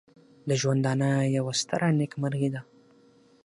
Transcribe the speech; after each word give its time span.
د 0.47 0.49
ژوندانه 0.61 1.09
یوه 1.37 1.53
ستره 1.61 1.87
نېکمرغي 1.99 2.49
ده. 2.53 2.61